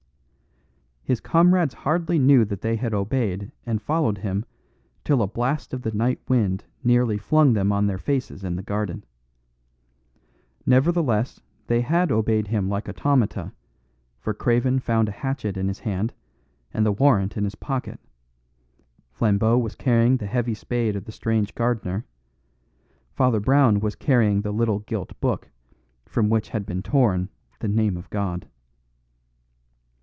His 1.03 1.19
comrades 1.19 1.73
hardly 1.73 2.17
knew 2.19 2.45
that 2.45 2.61
they 2.61 2.77
had 2.77 2.93
obeyed 2.93 3.51
and 3.65 3.81
followed 3.81 4.19
him 4.19 4.45
till 5.03 5.21
a 5.21 5.27
blast 5.27 5.73
of 5.73 5.81
the 5.81 5.91
night 5.91 6.21
wind 6.29 6.63
nearly 6.85 7.17
flung 7.17 7.51
them 7.51 7.69
on 7.73 7.85
their 7.87 7.97
faces 7.97 8.45
in 8.45 8.55
the 8.55 8.63
garden. 8.63 9.03
Nevertheless 10.65 11.41
they 11.67 11.81
had 11.81 12.13
obeyed 12.13 12.47
him 12.47 12.69
like 12.69 12.87
automata; 12.87 13.51
for 14.19 14.33
Craven 14.33 14.79
found 14.79 15.09
a 15.09 15.11
hatchet 15.11 15.57
in 15.57 15.67
his 15.67 15.79
hand, 15.79 16.13
and 16.73 16.85
the 16.85 16.93
warrant 16.93 17.35
in 17.35 17.43
his 17.43 17.55
pocket; 17.55 17.99
Flambeau 19.11 19.57
was 19.57 19.75
carrying 19.75 20.15
the 20.15 20.27
heavy 20.27 20.53
spade 20.53 20.95
of 20.95 21.03
the 21.03 21.11
strange 21.11 21.53
gardener; 21.55 22.05
Father 23.11 23.41
Brown 23.41 23.81
was 23.81 23.95
carrying 23.95 24.43
the 24.43 24.53
little 24.53 24.79
gilt 24.79 25.19
book 25.19 25.49
from 26.05 26.29
which 26.29 26.49
had 26.49 26.65
been 26.65 26.81
torn 26.83 27.27
the 27.59 27.67
name 27.67 27.97
of 27.97 28.09
God. 28.11 28.47